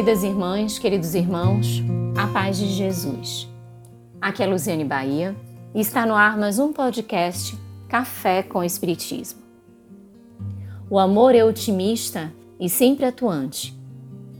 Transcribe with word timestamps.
Queridas 0.00 0.24
irmãs, 0.24 0.78
queridos 0.78 1.14
irmãos, 1.14 1.82
a 2.16 2.26
paz 2.26 2.56
de 2.56 2.66
Jesus. 2.68 3.46
Aqui 4.18 4.42
é 4.42 4.46
Luziane 4.46 4.82
Bahia 4.82 5.36
e 5.74 5.80
está 5.82 6.06
no 6.06 6.14
ar 6.14 6.38
mais 6.38 6.58
um 6.58 6.72
podcast 6.72 7.54
Café 7.86 8.42
com 8.42 8.64
Espiritismo. 8.64 9.42
O 10.88 10.98
amor 10.98 11.34
é 11.34 11.44
otimista 11.44 12.32
e 12.58 12.66
sempre 12.66 13.04
atuante, 13.04 13.78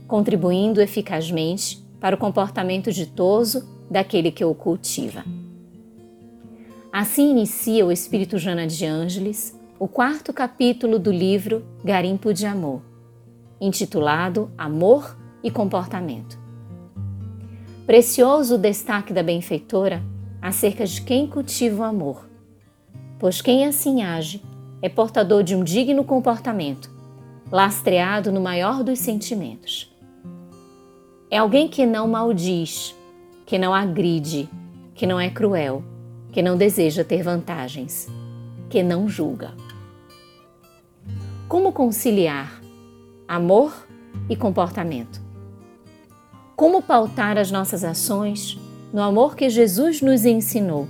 contribuindo 0.07 0.81
eficazmente 0.81 1.77
para 1.99 2.15
o 2.15 2.17
comportamento 2.17 2.91
ditoso 2.91 3.69
daquele 3.87 4.31
que 4.31 4.43
o 4.43 4.55
cultiva. 4.55 5.23
Assim 6.91 7.29
inicia 7.29 7.85
o 7.85 7.91
Espírito 7.91 8.39
Jana 8.39 8.65
de 8.65 8.83
Ângeles 8.83 9.55
o 9.77 9.87
quarto 9.87 10.33
capítulo 10.33 10.97
do 10.97 11.11
livro 11.11 11.63
Garimpo 11.83 12.33
de 12.33 12.47
Amor, 12.47 12.81
intitulado 13.61 14.49
Amor 14.57 15.20
e 15.43 15.49
Comportamento. 15.49 16.39
Precioso 17.85 18.55
o 18.55 18.57
destaque 18.57 19.13
da 19.13 19.23
benfeitora 19.23 20.03
acerca 20.41 20.85
de 20.85 21.01
quem 21.01 21.27
cultiva 21.27 21.83
o 21.83 21.85
amor, 21.85 22.27
pois 23.19 23.41
quem 23.41 23.65
assim 23.65 24.01
age 24.01 24.41
é 24.81 24.89
portador 24.89 25.43
de 25.43 25.55
um 25.55 25.63
digno 25.63 26.03
comportamento, 26.03 26.89
lastreado 27.51 28.31
no 28.31 28.41
maior 28.41 28.83
dos 28.83 28.99
sentimentos. 28.99 29.93
É 31.29 31.37
alguém 31.37 31.67
que 31.67 31.85
não 31.85 32.07
maldiz, 32.07 32.95
que 33.45 33.57
não 33.57 33.73
agride, 33.73 34.49
que 34.95 35.05
não 35.05 35.19
é 35.19 35.29
cruel, 35.29 35.83
que 36.31 36.41
não 36.41 36.57
deseja 36.57 37.03
ter 37.03 37.21
vantagens, 37.21 38.07
que 38.69 38.81
não 38.81 39.07
julga. 39.07 39.53
Como 41.47 41.71
conciliar 41.71 42.61
amor 43.27 43.87
e 44.29 44.35
comportamento? 44.35 45.20
Como 46.55 46.81
pautar 46.81 47.37
as 47.37 47.51
nossas 47.51 47.83
ações 47.83 48.57
no 48.93 49.01
amor 49.01 49.35
que 49.35 49.49
Jesus 49.49 50.01
nos 50.01 50.25
ensinou 50.25 50.87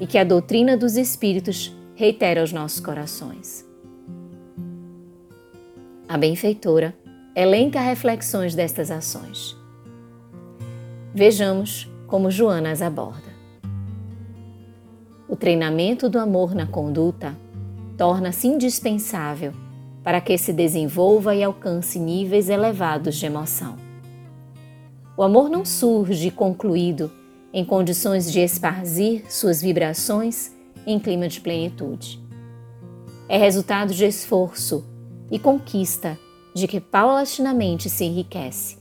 e 0.00 0.06
que 0.06 0.16
a 0.16 0.24
doutrina 0.24 0.76
dos 0.76 0.96
Espíritos 0.96 1.74
reitera 1.94 2.40
aos 2.40 2.52
nossos 2.52 2.80
corações? 2.80 3.66
A 6.08 6.16
benfeitora 6.16 6.94
elenca 7.34 7.80
reflexões 7.80 8.54
destas 8.54 8.90
ações. 8.90 9.56
Vejamos 11.14 11.90
como 12.06 12.30
Joana 12.30 12.70
as 12.70 12.82
aborda. 12.82 13.32
O 15.28 15.36
treinamento 15.36 16.08
do 16.08 16.18
amor 16.18 16.54
na 16.54 16.66
conduta 16.66 17.34
torna-se 17.96 18.46
indispensável 18.46 19.52
para 20.02 20.20
que 20.20 20.36
se 20.36 20.52
desenvolva 20.52 21.34
e 21.34 21.42
alcance 21.42 21.98
níveis 21.98 22.48
elevados 22.48 23.16
de 23.16 23.26
emoção. 23.26 23.91
O 25.14 25.22
amor 25.22 25.50
não 25.50 25.64
surge 25.64 26.30
concluído 26.30 27.10
em 27.52 27.64
condições 27.64 28.32
de 28.32 28.40
esparzir 28.40 29.30
suas 29.30 29.60
vibrações 29.60 30.52
em 30.86 30.98
clima 30.98 31.28
de 31.28 31.38
plenitude. 31.38 32.18
É 33.28 33.36
resultado 33.36 33.92
de 33.92 34.06
esforço 34.06 34.84
e 35.30 35.38
conquista 35.38 36.18
de 36.54 36.66
que 36.66 36.80
paulatinamente 36.80 37.90
se 37.90 38.04
enriquece, 38.04 38.78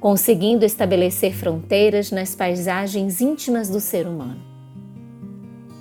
conseguindo 0.00 0.64
estabelecer 0.64 1.32
fronteiras 1.34 2.10
nas 2.10 2.34
paisagens 2.34 3.20
íntimas 3.20 3.68
do 3.68 3.80
ser 3.80 4.08
humano. 4.08 4.40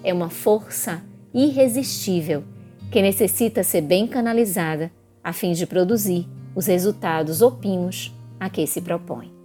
É 0.04 0.14
uma 0.14 0.30
força 0.30 1.04
irresistível 1.34 2.44
que 2.92 3.02
necessita 3.02 3.64
ser 3.64 3.82
bem 3.82 4.08
canalizada 4.08 4.92
a 5.24 5.34
fim 5.34 5.52
de 5.54 5.66
produzir 5.66 6.28
os 6.56 6.68
resultados 6.68 7.42
opimos 7.42 8.14
a 8.40 8.50
que 8.50 8.66
se 8.66 8.82
propõe. 8.82 9.39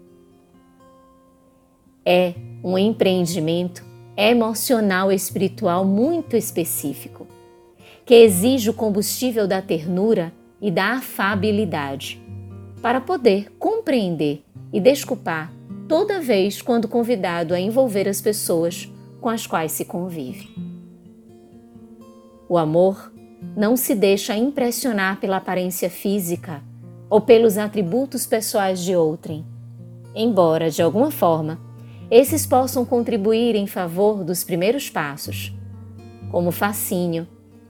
É 2.04 2.34
um 2.62 2.76
empreendimento 2.76 3.84
emocional 4.16 5.10
e 5.10 5.14
espiritual 5.14 5.84
muito 5.84 6.36
específico, 6.36 7.26
que 8.04 8.14
exige 8.14 8.70
o 8.70 8.74
combustível 8.74 9.46
da 9.46 9.62
ternura 9.62 10.32
e 10.60 10.70
da 10.70 10.94
afabilidade 10.94 12.22
para 12.82 13.00
poder 13.00 13.50
compreender 13.58 14.44
e 14.72 14.80
desculpar 14.80 15.52
toda 15.88 16.20
vez 16.20 16.60
quando 16.60 16.88
convidado 16.88 17.54
a 17.54 17.60
envolver 17.60 18.08
as 18.08 18.20
pessoas 18.20 18.90
com 19.20 19.28
as 19.28 19.46
quais 19.46 19.72
se 19.72 19.84
convive. 19.84 20.50
O 22.48 22.58
amor 22.58 23.10
não 23.56 23.76
se 23.76 23.94
deixa 23.94 24.36
impressionar 24.36 25.18
pela 25.20 25.38
aparência 25.38 25.88
física 25.88 26.62
ou 27.08 27.20
pelos 27.20 27.56
atributos 27.56 28.26
pessoais 28.26 28.80
de 28.80 28.94
outrem, 28.94 29.44
embora, 30.14 30.70
de 30.70 30.82
alguma 30.82 31.10
forma, 31.10 31.58
esses 32.16 32.46
possam 32.46 32.84
contribuir 32.84 33.56
em 33.56 33.66
favor 33.66 34.22
dos 34.22 34.44
primeiros 34.44 34.88
passos, 34.88 35.52
como 36.30 36.50
o 36.50 36.52
fascínio, 36.52 37.26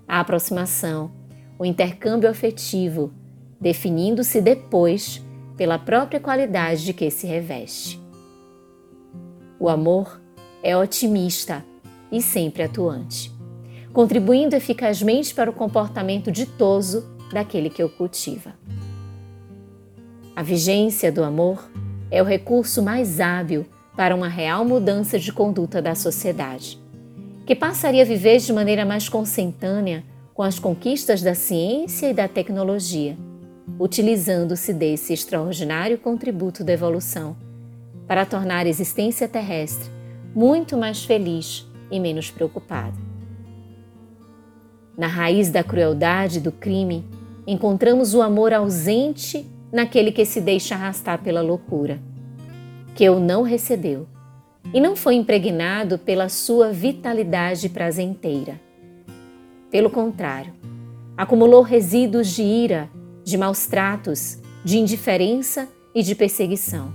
a 0.06 0.20
aproximação, 0.20 1.10
o 1.58 1.64
intercâmbio 1.64 2.28
afetivo, 2.28 3.12
definindo-se 3.60 4.40
depois 4.40 5.24
pela 5.56 5.78
própria 5.78 6.20
qualidade 6.20 6.84
de 6.84 6.92
que 6.92 7.10
se 7.10 7.26
reveste. 7.26 8.00
O 9.58 9.68
amor 9.68 10.20
é 10.62 10.76
otimista 10.76 11.64
e 12.12 12.20
sempre 12.20 12.62
atuante 12.64 13.34
contribuindo 13.94 14.56
eficazmente 14.56 15.32
para 15.32 15.48
o 15.48 15.52
comportamento 15.52 16.32
ditoso 16.32 17.08
daquele 17.32 17.70
que 17.70 17.82
o 17.82 17.88
cultiva. 17.88 18.52
A 20.34 20.42
vigência 20.42 21.12
do 21.12 21.22
amor 21.22 21.70
é 22.10 22.20
o 22.20 22.24
recurso 22.24 22.82
mais 22.82 23.20
hábil 23.20 23.64
para 23.96 24.14
uma 24.14 24.28
real 24.28 24.64
mudança 24.64 25.18
de 25.18 25.32
conduta 25.32 25.80
da 25.80 25.94
sociedade, 25.94 26.78
que 27.46 27.54
passaria 27.54 28.02
a 28.02 28.06
viver 28.06 28.38
de 28.38 28.52
maneira 28.52 28.84
mais 28.84 29.08
consentânea 29.08 30.04
com 30.32 30.42
as 30.42 30.58
conquistas 30.58 31.22
da 31.22 31.34
ciência 31.34 32.10
e 32.10 32.14
da 32.14 32.26
tecnologia, 32.26 33.16
utilizando-se 33.78 34.72
desse 34.72 35.12
extraordinário 35.12 35.98
contributo 35.98 36.64
da 36.64 36.72
evolução 36.72 37.36
para 38.06 38.26
tornar 38.26 38.66
a 38.66 38.68
existência 38.68 39.28
terrestre 39.28 39.88
muito 40.34 40.76
mais 40.76 41.04
feliz 41.04 41.66
e 41.90 42.00
menos 42.00 42.30
preocupada. 42.30 42.96
Na 44.96 45.06
raiz 45.06 45.50
da 45.50 45.62
crueldade 45.62 46.38
e 46.38 46.40
do 46.40 46.52
crime, 46.52 47.04
encontramos 47.46 48.14
o 48.14 48.22
amor 48.22 48.52
ausente 48.52 49.46
naquele 49.72 50.12
que 50.12 50.24
se 50.24 50.40
deixa 50.40 50.74
arrastar 50.74 51.22
pela 51.22 51.40
loucura, 51.40 52.00
que 52.94 53.08
o 53.08 53.18
não 53.18 53.42
recebeu 53.42 54.06
e 54.72 54.80
não 54.80 54.94
foi 54.96 55.14
impregnado 55.14 55.98
pela 55.98 56.28
sua 56.28 56.72
vitalidade 56.72 57.68
prazenteira. 57.68 58.60
Pelo 59.70 59.90
contrário, 59.90 60.52
acumulou 61.16 61.62
resíduos 61.62 62.28
de 62.28 62.42
ira, 62.42 62.88
de 63.24 63.36
maus 63.36 63.66
tratos, 63.66 64.38
de 64.64 64.78
indiferença 64.78 65.68
e 65.94 66.02
de 66.02 66.14
perseguição, 66.14 66.92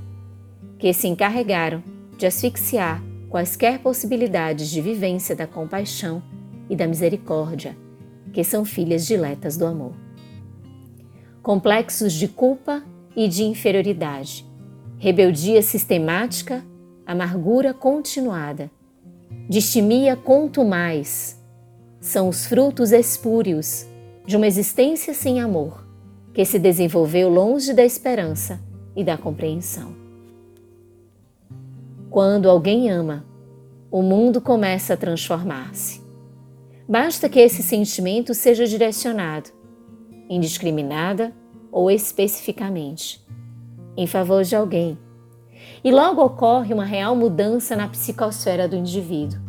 que 0.77 0.91
se 0.93 1.07
encarregaram 1.07 1.83
de 2.17 2.25
asfixiar 2.25 3.03
quaisquer 3.29 3.79
possibilidades 3.79 4.69
de 4.69 4.81
vivência 4.81 5.35
da 5.35 5.45
compaixão 5.45 6.23
e 6.69 6.75
da 6.75 6.88
misericórdia 6.88 7.75
que 8.31 8.43
são 8.43 8.63
filhas 8.63 9.06
diletas 9.06 9.57
do 9.57 9.65
amor. 9.65 9.94
Complexos 11.41 12.13
de 12.13 12.27
culpa 12.27 12.83
e 13.15 13.27
de 13.27 13.44
inferioridade, 13.44 14.45
rebeldia 15.00 15.62
sistemática, 15.62 16.62
amargura 17.06 17.74
continuada, 17.74 18.69
distimia 19.48 20.18
contumaz, 20.18 21.42
são 22.01 22.28
os 22.28 22.46
frutos 22.46 22.92
espúrios 22.92 23.88
de 24.25 24.36
uma 24.36 24.46
existência 24.46 25.13
sem 25.13 25.40
amor, 25.40 25.88
que 26.34 26.44
se 26.44 26.60
desenvolveu 26.60 27.30
longe 27.30 27.74
da 27.74 27.84
esperança 27.84 28.60
e 28.94 29.04
da 29.04 29.18
compreensão. 29.18 29.96
Quando 32.10 32.50
alguém 32.50 32.90
ama, 32.92 33.25
o 33.90 34.01
mundo 34.01 34.42
começa 34.42 34.96
a 34.96 34.98
transformar-se. 34.98 36.01
Basta 36.88 37.30
que 37.30 37.40
esse 37.40 37.63
sentimento 37.63 38.34
seja 38.34 38.68
direcionado, 38.68 39.50
indiscriminada 40.30 41.34
ou 41.72 41.90
especificamente, 41.90 43.25
em 43.95 44.07
favor 44.07 44.44
de 44.44 44.56
alguém. 44.56 44.97
E 45.83 45.91
logo 45.91 46.24
ocorre 46.24 46.74
uma 46.74 46.86
real 46.86 47.15
mudança 47.15 47.75
na 47.75 47.88
psicosfera 47.88 48.68
do 48.68 48.75
indivíduo, 48.75 49.39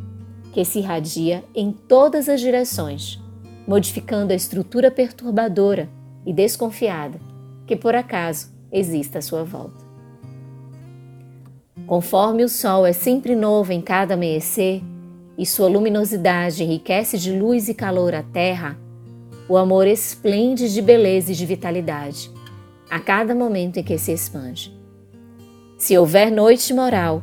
que 0.53 0.65
se 0.65 0.81
irradia 0.81 1.45
em 1.55 1.73
todas 1.73 2.29
as 2.29 2.41
direções, 2.41 3.21
modificando 3.67 4.33
a 4.33 4.37
estrutura 4.37 4.91
perturbadora 4.91 5.89
e 6.27 6.33
desconfiada 6.33 7.21
que 7.67 7.77
por 7.77 7.95
acaso 7.95 8.53
existe 8.73 9.17
à 9.17 9.23
sua 9.23 9.45
volta. 9.45 9.85
Conforme 11.87 12.45
o 12.45 12.49
sol 12.49 12.87
é 12.87 12.93
sempre 12.93 13.35
novo 13.35 13.73
em 13.73 13.81
cada 13.81 14.15
amanhecer, 14.15 14.83
e 15.39 15.47
sua 15.47 15.69
luminosidade 15.69 16.63
enriquece 16.63 17.17
de 17.17 17.33
luz 17.39 17.69
e 17.69 17.75
calor 17.75 18.15
a 18.15 18.23
terra, 18.23 18.77
o 19.49 19.57
amor 19.57 19.87
esplende 19.87 20.73
de 20.73 20.83
beleza 20.83 21.33
e 21.33 21.35
de 21.35 21.47
vitalidade 21.47 22.31
a 22.91 22.99
cada 22.99 23.35
momento 23.35 23.79
em 23.79 23.85
que 23.85 23.97
se 23.97 24.13
expande, 24.13 24.77
Se 25.79 25.97
houver 25.97 26.31
noite 26.31 26.75
moral, 26.75 27.23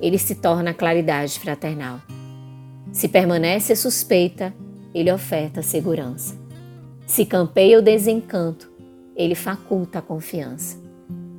ele 0.00 0.16
se 0.16 0.36
torna 0.36 0.72
claridade 0.72 1.40
fraternal. 1.40 2.00
Se 2.92 3.08
permanece 3.08 3.74
suspeita, 3.74 4.54
ele 4.94 5.10
oferta 5.10 5.60
segurança. 5.60 6.36
Se 7.04 7.26
campeia 7.26 7.80
o 7.80 7.82
desencanto, 7.82 8.70
ele 9.16 9.34
faculta 9.34 9.98
a 9.98 10.02
confiança, 10.02 10.78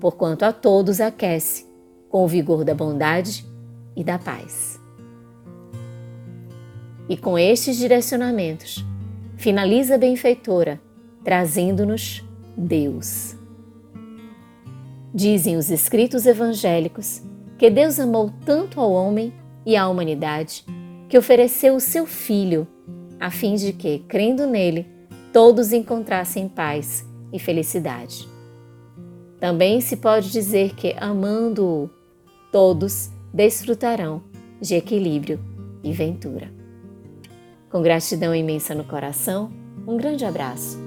porquanto 0.01 0.43
a 0.43 0.51
todos 0.51 0.99
aquece 0.99 1.65
com 2.09 2.25
o 2.25 2.27
vigor 2.27 2.65
da 2.65 2.75
bondade 2.75 3.45
e 3.95 4.03
da 4.03 4.19
paz. 4.19 4.77
E 7.07 7.15
com 7.15 7.39
estes 7.39 7.77
direcionamentos, 7.77 8.83
finaliza 9.37 9.95
a 9.95 9.97
benfeitora, 9.97 10.81
trazendo-nos 11.23 12.25
Deus. 12.57 13.36
Dizem 15.17 15.57
os 15.57 15.71
escritos 15.71 16.27
evangélicos 16.27 17.23
que 17.57 17.71
Deus 17.71 17.99
amou 17.99 18.31
tanto 18.45 18.79
ao 18.79 18.91
homem 18.91 19.33
e 19.65 19.75
à 19.75 19.89
humanidade 19.89 20.63
que 21.09 21.17
ofereceu 21.17 21.75
o 21.75 21.79
seu 21.79 22.05
Filho, 22.05 22.67
a 23.19 23.31
fim 23.31 23.55
de 23.55 23.73
que, 23.73 23.97
crendo 24.07 24.45
nele, 24.45 24.85
todos 25.33 25.73
encontrassem 25.73 26.47
paz 26.47 27.03
e 27.33 27.39
felicidade. 27.39 28.29
Também 29.39 29.81
se 29.81 29.97
pode 29.97 30.31
dizer 30.31 30.75
que, 30.75 30.95
amando-o, 30.99 31.89
todos 32.51 33.09
desfrutarão 33.33 34.21
de 34.61 34.75
equilíbrio 34.75 35.39
e 35.83 35.91
ventura. 35.93 36.53
Com 37.71 37.81
gratidão 37.81 38.35
imensa 38.35 38.75
no 38.75 38.83
coração, 38.83 39.51
um 39.87 39.97
grande 39.97 40.25
abraço 40.25 40.86